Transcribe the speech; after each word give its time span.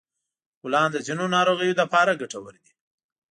ګلان 0.61 0.87
د 0.93 0.97
ځینو 1.07 1.25
ناروغیو 1.35 1.79
لپاره 1.81 2.19
ګټور 2.21 2.53
دي. 2.63 2.71